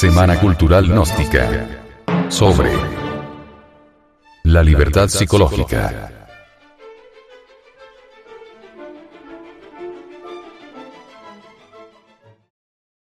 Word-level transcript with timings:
Semana 0.00 0.40
Cultural 0.40 0.86
Gnóstica. 0.86 1.68
Sobre 2.30 2.72
la 4.44 4.62
libertad 4.62 5.08
psicológica. 5.08 6.26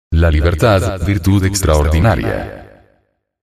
La 0.09 0.29
libertad, 0.29 0.99
virtud 1.05 1.45
extraordinaria. 1.45 2.83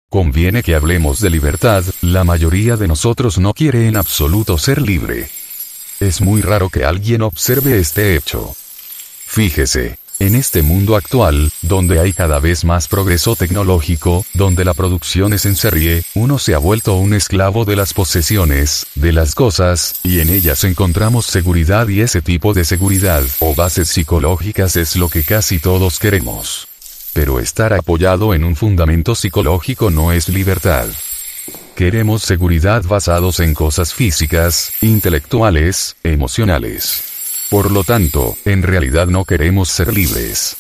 Conviene 0.09 0.63
que 0.63 0.77
hablemos 0.77 1.19
de 1.19 1.31
libertad, 1.31 1.83
la 2.03 2.23
mayoría 2.23 2.77
de 2.77 2.87
nosotros 2.87 3.39
no 3.39 3.53
quiere 3.53 3.89
en 3.89 3.97
absoluto 3.97 4.59
ser 4.59 4.81
libre. 4.81 5.29
Es 5.99 6.21
muy 6.21 6.41
raro 6.41 6.71
que 6.71 6.85
alguien 6.85 7.23
observe 7.23 7.81
este 7.81 8.15
hecho. 8.15 8.55
Fíjese, 8.55 9.99
en 10.19 10.35
este 10.35 10.63
mundo 10.63 10.97
actual, 10.97 11.51
donde 11.63 12.01
hay 12.01 12.13
cada 12.13 12.39
vez 12.39 12.65
más 12.65 12.89
progreso 12.89 13.37
tecnológico, 13.37 14.25
donde 14.35 14.65
la 14.65 14.75
producción 14.75 15.33
es 15.33 15.45
en 15.47 15.57
serie, 15.57 16.03
uno 16.15 16.39
se 16.39 16.55
ha 16.55 16.59
vuelto 16.59 16.97
un 16.97 17.15
esclavo 17.15 17.65
de 17.65 17.77
las 17.77 17.95
posesiones, 17.95 18.87
de 18.95 19.13
las 19.13 19.35
cosas, 19.35 19.97
y 20.03 20.21
en 20.21 20.31
ellas 20.31 20.65
encontramos 20.65 21.27
seguridad 21.27 21.89
y 21.89 22.01
ese 22.01 22.23
tipo 22.23 22.55
de 22.55 22.65
seguridad, 22.65 23.23
o 23.41 23.55
bases 23.55 23.89
psicológicas 23.89 24.77
es 24.77 24.97
lo 24.97 25.09
que 25.09 25.23
casi 25.23 25.59
todos 25.59 25.99
queremos. 25.99 26.69
Pero 27.13 27.39
estar 27.39 27.73
apoyado 27.73 28.35
en 28.35 28.45
un 28.45 28.57
fundamento 28.57 29.15
psicológico 29.15 29.91
no 29.91 30.13
es 30.13 30.29
libertad. 30.29 30.87
Queremos 31.77 32.23
seguridad 32.23 32.85
basados 32.85 33.41
en 33.41 33.55
cosas 33.55 33.95
físicas, 33.95 34.73
intelectuales, 34.81 35.97
emocionales. 36.03 37.14
Por 37.55 37.71
lo 37.71 37.85
tanto, 37.85 38.37
en 38.47 38.65
realidad 38.65 39.07
no 39.07 39.25
queremos 39.25 39.69
ser 39.69 39.95
libres. 39.95 40.57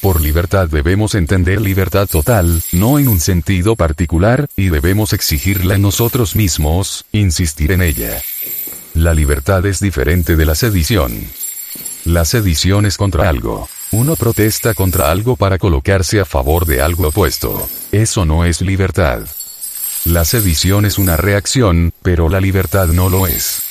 Por 0.00 0.20
libertad 0.20 0.66
debemos 0.68 1.14
entender 1.14 1.60
libertad 1.60 2.08
total, 2.08 2.64
no 2.72 2.98
en 2.98 3.06
un 3.06 3.20
sentido 3.20 3.76
particular, 3.76 4.48
y 4.56 4.70
debemos 4.70 5.12
exigirla 5.12 5.76
en 5.76 5.82
nosotros 5.82 6.34
mismos, 6.34 7.04
insistir 7.12 7.70
en 7.70 7.80
ella. 7.80 8.20
La 8.92 9.14
libertad 9.14 9.64
es 9.66 9.78
diferente 9.78 10.34
de 10.34 10.46
la 10.46 10.56
sedición. 10.56 11.12
La 12.04 12.24
sedición 12.24 12.86
es 12.86 12.96
contra 12.96 13.28
algo. 13.28 13.68
Uno 13.92 14.16
protesta 14.16 14.74
contra 14.74 15.12
algo 15.12 15.36
para 15.36 15.58
colocarse 15.58 16.18
a 16.18 16.24
favor 16.24 16.66
de 16.66 16.82
algo 16.82 17.06
opuesto. 17.06 17.68
Eso 17.92 18.24
no 18.24 18.44
es 18.44 18.62
libertad. 18.62 19.20
La 20.04 20.24
sedición 20.24 20.86
es 20.86 20.98
una 20.98 21.16
reacción, 21.16 21.92
pero 22.02 22.28
la 22.28 22.40
libertad 22.40 22.88
no 22.88 23.10
lo 23.10 23.28
es. 23.28 23.65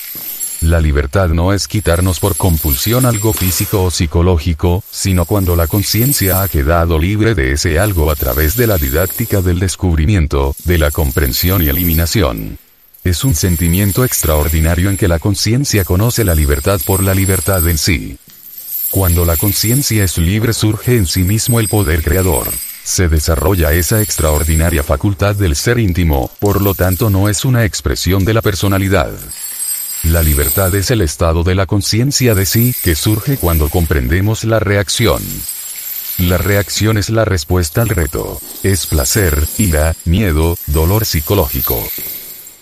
La 0.65 0.81
libertad 0.81 1.29
no 1.29 1.53
es 1.53 1.67
quitarnos 1.67 2.19
por 2.19 2.35
compulsión 2.35 3.05
algo 3.05 3.33
físico 3.33 3.83
o 3.83 3.91
psicológico, 3.91 4.83
sino 4.89 5.25
cuando 5.25 5.55
la 5.55 5.67
conciencia 5.67 6.41
ha 6.41 6.47
quedado 6.47 6.97
libre 6.97 7.35
de 7.35 7.51
ese 7.51 7.77
algo 7.77 8.09
a 8.09 8.15
través 8.15 8.57
de 8.57 8.65
la 8.65 8.79
didáctica 8.79 9.41
del 9.41 9.59
descubrimiento, 9.59 10.55
de 10.63 10.79
la 10.79 10.89
comprensión 10.89 11.61
y 11.61 11.67
eliminación. 11.67 12.57
Es 13.03 13.23
un 13.23 13.35
sentimiento 13.35 14.03
extraordinario 14.03 14.89
en 14.89 14.97
que 14.97 15.07
la 15.07 15.19
conciencia 15.19 15.83
conoce 15.83 16.23
la 16.23 16.33
libertad 16.33 16.81
por 16.83 17.03
la 17.03 17.13
libertad 17.13 17.67
en 17.69 17.77
sí. 17.77 18.17
Cuando 18.89 19.23
la 19.23 19.37
conciencia 19.37 20.03
es 20.03 20.17
libre 20.17 20.51
surge 20.51 20.97
en 20.97 21.05
sí 21.05 21.21
mismo 21.21 21.59
el 21.59 21.69
poder 21.69 22.01
creador. 22.01 22.49
Se 22.83 23.07
desarrolla 23.07 23.71
esa 23.71 24.01
extraordinaria 24.01 24.81
facultad 24.81 25.35
del 25.35 25.55
ser 25.55 25.77
íntimo, 25.77 26.31
por 26.39 26.59
lo 26.59 26.73
tanto 26.73 27.11
no 27.11 27.29
es 27.29 27.45
una 27.45 27.65
expresión 27.65 28.25
de 28.25 28.33
la 28.33 28.41
personalidad. 28.41 29.11
La 30.05 30.21
libertad 30.21 30.73
es 30.75 30.91
el 30.91 31.01
estado 31.01 31.43
de 31.43 31.55
la 31.55 31.65
conciencia 31.65 32.35
de 32.35 32.45
sí 32.45 32.75
que 32.83 32.93
surge 32.93 33.37
cuando 33.37 33.69
comprendemos 33.69 34.43
la 34.43 34.59
reacción. 34.59 35.19
La 36.19 36.37
reacción 36.37 36.99
es 36.99 37.09
la 37.09 37.25
respuesta 37.25 37.81
al 37.81 37.89
reto. 37.89 38.39
Es 38.61 38.85
placer, 38.85 39.47
ira, 39.57 39.95
miedo, 40.05 40.59
dolor 40.67 41.05
psicológico. 41.05 41.83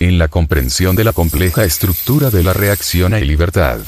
En 0.00 0.18
la 0.18 0.28
comprensión 0.28 0.96
de 0.96 1.04
la 1.04 1.12
compleja 1.12 1.64
estructura 1.64 2.30
de 2.30 2.42
la 2.42 2.54
reacción 2.54 3.12
hay 3.12 3.26
libertad. 3.26 3.78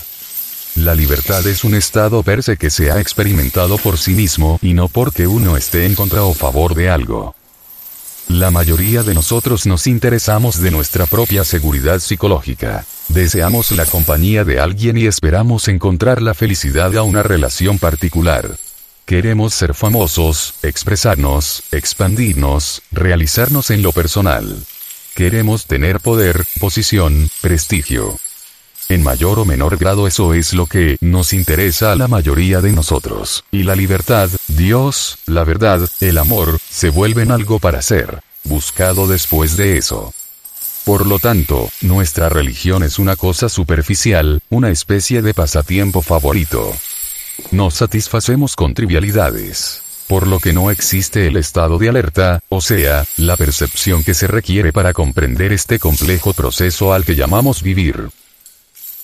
La 0.74 0.94
libertad 0.94 1.46
es 1.46 1.64
un 1.64 1.74
estado 1.74 2.22
per 2.22 2.42
se 2.42 2.58
que 2.58 2.68
se 2.68 2.90
ha 2.90 3.00
experimentado 3.00 3.78
por 3.78 3.96
sí 3.96 4.12
mismo 4.12 4.58
y 4.60 4.74
no 4.74 4.88
porque 4.88 5.26
uno 5.26 5.56
esté 5.56 5.86
en 5.86 5.94
contra 5.94 6.24
o 6.24 6.34
favor 6.34 6.74
de 6.74 6.90
algo. 6.90 7.34
La 8.28 8.50
mayoría 8.50 9.02
de 9.02 9.14
nosotros 9.14 9.64
nos 9.64 9.86
interesamos 9.86 10.60
de 10.60 10.70
nuestra 10.70 11.06
propia 11.06 11.42
seguridad 11.42 12.00
psicológica. 12.00 12.84
Deseamos 13.08 13.70
la 13.72 13.86
compañía 13.86 14.44
de 14.44 14.60
alguien 14.60 14.96
y 14.96 15.06
esperamos 15.06 15.68
encontrar 15.68 16.20
la 16.22 16.34
felicidad 16.34 16.96
a 16.96 17.02
una 17.02 17.22
relación 17.22 17.78
particular. 17.78 18.56
Queremos 19.04 19.54
ser 19.54 19.74
famosos, 19.74 20.54
expresarnos, 20.62 21.62
expandirnos, 21.70 22.82
realizarnos 22.90 23.70
en 23.70 23.82
lo 23.82 23.92
personal. 23.92 24.64
Queremos 25.14 25.66
tener 25.66 26.00
poder, 26.00 26.44
posición, 26.58 27.30
prestigio. 27.40 28.18
En 28.88 29.02
mayor 29.02 29.38
o 29.38 29.44
menor 29.44 29.78
grado 29.78 30.06
eso 30.06 30.34
es 30.34 30.52
lo 30.52 30.66
que 30.66 30.96
nos 31.00 31.32
interesa 31.32 31.92
a 31.92 31.96
la 31.96 32.08
mayoría 32.08 32.60
de 32.60 32.72
nosotros. 32.72 33.44
Y 33.50 33.62
la 33.62 33.76
libertad, 33.76 34.28
Dios, 34.48 35.18
la 35.26 35.44
verdad, 35.44 35.88
el 36.00 36.18
amor, 36.18 36.58
se 36.68 36.90
vuelven 36.90 37.30
algo 37.30 37.58
para 37.60 37.82
ser 37.82 38.20
buscado 38.44 39.06
después 39.06 39.56
de 39.56 39.76
eso. 39.76 40.12
Por 40.86 41.04
lo 41.04 41.18
tanto, 41.18 41.68
nuestra 41.80 42.28
religión 42.28 42.84
es 42.84 43.00
una 43.00 43.16
cosa 43.16 43.48
superficial, 43.48 44.40
una 44.50 44.70
especie 44.70 45.20
de 45.20 45.34
pasatiempo 45.34 46.00
favorito. 46.00 46.72
Nos 47.50 47.74
satisfacemos 47.74 48.54
con 48.54 48.72
trivialidades. 48.72 49.82
Por 50.06 50.28
lo 50.28 50.38
que 50.38 50.52
no 50.52 50.70
existe 50.70 51.26
el 51.26 51.38
estado 51.38 51.78
de 51.78 51.88
alerta, 51.88 52.38
o 52.48 52.60
sea, 52.60 53.04
la 53.16 53.36
percepción 53.36 54.04
que 54.04 54.14
se 54.14 54.28
requiere 54.28 54.72
para 54.72 54.92
comprender 54.92 55.52
este 55.52 55.80
complejo 55.80 56.32
proceso 56.34 56.92
al 56.92 57.04
que 57.04 57.16
llamamos 57.16 57.64
vivir. 57.64 58.10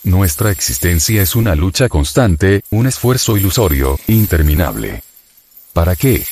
Nuestra 0.05 0.53
existencia 0.53 1.21
es 1.21 1.35
una 1.35 1.57
lucha 1.57 1.89
constante, 1.89 2.63
un 2.71 2.87
esfuerzo 2.87 3.37
ilusorio, 3.37 3.99
interminable. 4.07 5.03
¿Para 5.73 5.97
qué? 5.97 6.25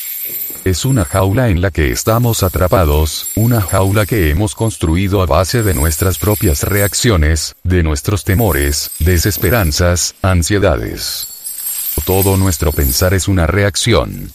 Es 0.62 0.84
una 0.84 1.06
jaula 1.06 1.48
en 1.48 1.62
la 1.62 1.70
que 1.70 1.90
estamos 1.90 2.42
atrapados, 2.42 3.28
una 3.34 3.62
jaula 3.62 4.04
que 4.04 4.28
hemos 4.28 4.54
construido 4.54 5.22
a 5.22 5.26
base 5.26 5.62
de 5.62 5.72
nuestras 5.72 6.18
propias 6.18 6.64
reacciones, 6.64 7.56
de 7.64 7.82
nuestros 7.82 8.24
temores, 8.24 8.90
desesperanzas, 8.98 10.14
ansiedades. 10.20 11.28
Todo 12.04 12.36
nuestro 12.36 12.72
pensar 12.72 13.14
es 13.14 13.26
una 13.26 13.46
reacción. 13.46 14.32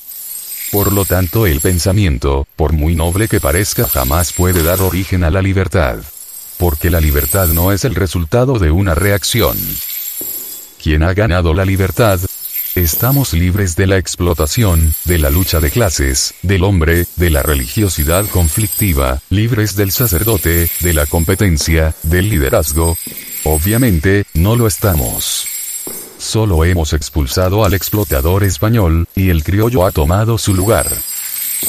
Por 0.72 0.94
lo 0.94 1.06
tanto 1.06 1.46
el 1.46 1.62
pensamiento, 1.62 2.48
por 2.56 2.74
muy 2.74 2.96
noble 2.96 3.28
que 3.28 3.40
parezca, 3.40 3.88
jamás 3.88 4.34
puede 4.34 4.64
dar 4.64 4.82
origen 4.82 5.24
a 5.24 5.30
la 5.30 5.44
libertad. 5.44 6.00
Porque 6.58 6.90
la 6.90 7.02
libertad 7.02 7.50
no 7.50 7.72
es 7.72 7.86
el 7.86 7.94
resultado 7.94 8.58
de 8.58 8.72
una 8.72 8.96
reacción. 8.96 9.56
Quien 10.82 11.04
ha 11.04 11.14
ganado 11.14 11.54
la 11.54 11.66
libertad, 11.66 12.20
Estamos 12.76 13.32
libres 13.32 13.78
de 13.78 13.88
la 13.88 13.98
explotación, 13.98 14.94
de 15.06 15.18
la 15.18 15.30
lucha 15.30 15.62
de 15.62 15.72
clases, 15.72 16.34
del 16.42 16.66
hombre, 16.66 17.08
de 17.16 17.30
la 17.30 17.42
religiosidad 17.42 18.26
conflictiva, 18.28 19.22
libres 19.30 19.78
del 19.78 19.94
sacerdote, 19.94 20.70
de 20.82 20.94
la 20.94 21.06
competencia, 21.06 21.96
del 22.04 22.30
liderazgo. 22.30 22.98
Obviamente, 23.46 24.26
no 24.34 24.58
lo 24.58 24.68
estamos. 24.68 25.48
Solo 26.18 26.66
hemos 26.66 26.92
expulsado 26.92 27.64
al 27.64 27.74
explotador 27.74 28.44
español, 28.44 29.08
y 29.16 29.30
el 29.30 29.46
criollo 29.46 29.86
ha 29.86 29.94
tomado 29.94 30.38
su 30.38 30.54
lugar. 30.54 30.88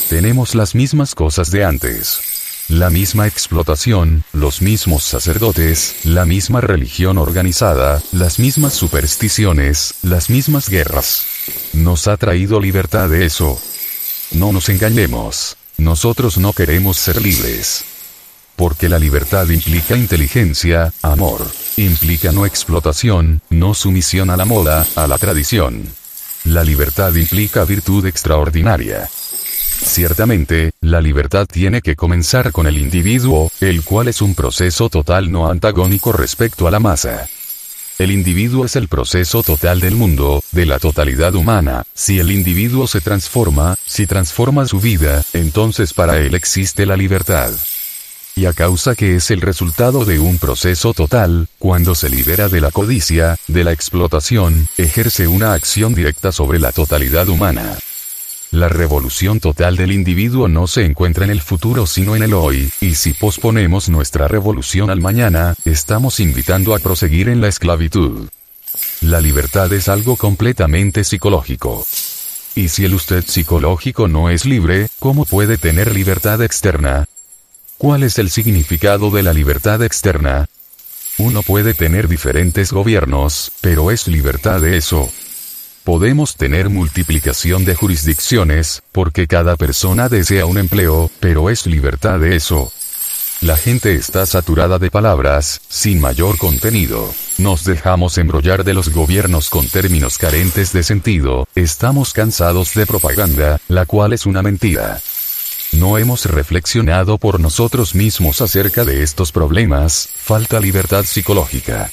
Tenemos 0.08 0.56
las 0.56 0.74
mismas 0.74 1.14
cosas 1.14 1.52
de 1.52 1.64
antes. 1.64 2.25
La 2.68 2.90
misma 2.90 3.28
explotación, 3.28 4.24
los 4.32 4.60
mismos 4.60 5.04
sacerdotes, 5.04 5.98
la 6.02 6.24
misma 6.24 6.60
religión 6.60 7.16
organizada, 7.16 8.02
las 8.10 8.40
mismas 8.40 8.72
supersticiones, 8.72 9.94
las 10.02 10.30
mismas 10.30 10.68
guerras. 10.68 11.26
Nos 11.74 12.08
ha 12.08 12.16
traído 12.16 12.60
libertad 12.60 13.08
de 13.08 13.24
eso. 13.24 13.60
No 14.32 14.50
nos 14.50 14.68
engañemos. 14.68 15.56
Nosotros 15.78 16.38
no 16.38 16.52
queremos 16.52 16.96
ser 16.96 17.22
libres. 17.22 17.84
Porque 18.56 18.88
la 18.88 18.98
libertad 18.98 19.48
implica 19.48 19.96
inteligencia, 19.96 20.92
amor. 21.02 21.46
Implica 21.76 22.32
no 22.32 22.46
explotación, 22.46 23.42
no 23.48 23.74
sumisión 23.74 24.28
a 24.28 24.36
la 24.36 24.44
moda, 24.44 24.84
a 24.96 25.06
la 25.06 25.18
tradición. 25.18 25.84
La 26.42 26.64
libertad 26.64 27.14
implica 27.14 27.64
virtud 27.64 28.06
extraordinaria. 28.06 29.08
Ciertamente, 29.82 30.72
la 30.80 31.00
libertad 31.00 31.46
tiene 31.46 31.82
que 31.82 31.96
comenzar 31.96 32.52
con 32.52 32.66
el 32.66 32.78
individuo, 32.78 33.50
el 33.60 33.82
cual 33.82 34.08
es 34.08 34.20
un 34.22 34.34
proceso 34.34 34.88
total 34.88 35.30
no 35.30 35.48
antagónico 35.48 36.12
respecto 36.12 36.66
a 36.66 36.70
la 36.70 36.80
masa. 36.80 37.28
El 37.98 38.10
individuo 38.10 38.66
es 38.66 38.76
el 38.76 38.88
proceso 38.88 39.42
total 39.42 39.80
del 39.80 39.94
mundo, 39.94 40.44
de 40.52 40.66
la 40.66 40.78
totalidad 40.78 41.34
humana. 41.34 41.84
Si 41.94 42.18
el 42.18 42.30
individuo 42.30 42.86
se 42.86 43.00
transforma, 43.00 43.76
si 43.86 44.06
transforma 44.06 44.66
su 44.66 44.80
vida, 44.80 45.24
entonces 45.32 45.94
para 45.94 46.18
él 46.18 46.34
existe 46.34 46.84
la 46.84 46.96
libertad. 46.96 47.52
Y 48.34 48.44
a 48.44 48.52
causa 48.52 48.94
que 48.94 49.16
es 49.16 49.30
el 49.30 49.40
resultado 49.40 50.04
de 50.04 50.18
un 50.18 50.36
proceso 50.36 50.92
total, 50.92 51.48
cuando 51.58 51.94
se 51.94 52.10
libera 52.10 52.50
de 52.50 52.60
la 52.60 52.70
codicia, 52.70 53.38
de 53.46 53.64
la 53.64 53.72
explotación, 53.72 54.68
ejerce 54.76 55.26
una 55.26 55.54
acción 55.54 55.94
directa 55.94 56.32
sobre 56.32 56.58
la 56.58 56.72
totalidad 56.72 57.30
humana. 57.30 57.78
La 58.50 58.68
revolución 58.68 59.40
total 59.40 59.76
del 59.76 59.92
individuo 59.92 60.48
no 60.48 60.66
se 60.66 60.84
encuentra 60.84 61.24
en 61.24 61.30
el 61.30 61.40
futuro 61.40 61.86
sino 61.86 62.16
en 62.16 62.22
el 62.22 62.32
hoy, 62.32 62.70
y 62.80 62.94
si 62.94 63.12
posponemos 63.12 63.88
nuestra 63.88 64.28
revolución 64.28 64.88
al 64.88 65.00
mañana, 65.00 65.54
estamos 65.64 66.20
invitando 66.20 66.74
a 66.74 66.78
proseguir 66.78 67.28
en 67.28 67.40
la 67.40 67.48
esclavitud. 67.48 68.28
La 69.00 69.20
libertad 69.20 69.72
es 69.72 69.88
algo 69.88 70.16
completamente 70.16 71.04
psicológico. 71.04 71.86
Y 72.54 72.68
si 72.68 72.84
el 72.84 72.94
usted 72.94 73.24
psicológico 73.26 74.08
no 74.08 74.30
es 74.30 74.46
libre, 74.46 74.88
¿cómo 74.98 75.26
puede 75.26 75.58
tener 75.58 75.94
libertad 75.94 76.40
externa? 76.42 77.06
¿Cuál 77.76 78.02
es 78.02 78.18
el 78.18 78.30
significado 78.30 79.10
de 79.10 79.22
la 79.22 79.34
libertad 79.34 79.82
externa? 79.82 80.46
Uno 81.18 81.42
puede 81.42 81.74
tener 81.74 82.08
diferentes 82.08 82.72
gobiernos, 82.72 83.52
pero 83.60 83.90
es 83.90 84.06
libertad 84.06 84.60
de 84.60 84.78
eso. 84.78 85.10
Podemos 85.86 86.34
tener 86.34 86.68
multiplicación 86.68 87.64
de 87.64 87.76
jurisdicciones, 87.76 88.82
porque 88.90 89.28
cada 89.28 89.54
persona 89.54 90.08
desea 90.08 90.44
un 90.44 90.58
empleo, 90.58 91.12
pero 91.20 91.48
es 91.48 91.64
libertad 91.64 92.18
de 92.18 92.34
eso. 92.34 92.72
La 93.40 93.56
gente 93.56 93.94
está 93.94 94.26
saturada 94.26 94.80
de 94.80 94.90
palabras, 94.90 95.60
sin 95.68 96.00
mayor 96.00 96.38
contenido. 96.38 97.14
Nos 97.38 97.64
dejamos 97.64 98.18
embrollar 98.18 98.64
de 98.64 98.74
los 98.74 98.88
gobiernos 98.88 99.48
con 99.48 99.68
términos 99.68 100.18
carentes 100.18 100.72
de 100.72 100.82
sentido, 100.82 101.46
estamos 101.54 102.12
cansados 102.12 102.74
de 102.74 102.84
propaganda, 102.84 103.60
la 103.68 103.86
cual 103.86 104.12
es 104.12 104.26
una 104.26 104.42
mentira. 104.42 105.00
No 105.70 105.98
hemos 105.98 106.24
reflexionado 106.24 107.16
por 107.16 107.38
nosotros 107.38 107.94
mismos 107.94 108.40
acerca 108.40 108.84
de 108.84 109.04
estos 109.04 109.30
problemas, 109.30 110.08
falta 110.16 110.58
libertad 110.58 111.04
psicológica. 111.04 111.92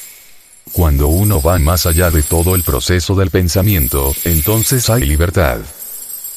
Cuando 0.74 1.06
uno 1.06 1.40
va 1.40 1.56
más 1.60 1.86
allá 1.86 2.10
de 2.10 2.24
todo 2.24 2.56
el 2.56 2.64
proceso 2.64 3.14
del 3.14 3.30
pensamiento, 3.30 4.12
entonces 4.24 4.90
hay 4.90 5.02
libertad. 5.02 5.58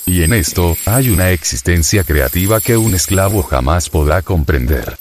Y 0.05 0.21
en 0.21 0.31
esto, 0.31 0.77
hay 0.85 1.09
una 1.09 1.31
existencia 1.31 2.03
creativa 2.03 2.61
que 2.61 2.77
un 2.77 2.93
esclavo 2.93 3.41
jamás 3.41 3.89
podrá 3.89 4.21
comprender. 4.21 4.95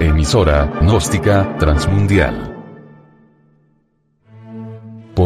Emisora, 0.00 0.72
gnóstica, 0.80 1.54
transmundial. 1.58 2.51